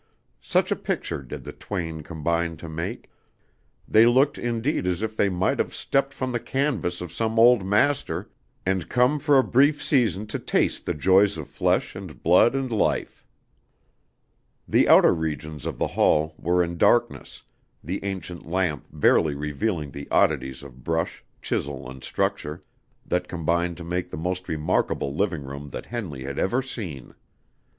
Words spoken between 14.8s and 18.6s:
outer regions of the hall were in darkness, the ancient